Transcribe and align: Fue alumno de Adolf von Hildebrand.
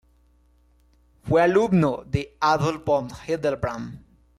Fue 1.29 1.43
alumno 1.43 2.01
de 2.07 2.35
Adolf 2.39 2.83
von 2.85 3.09
Hildebrand. 3.27 4.03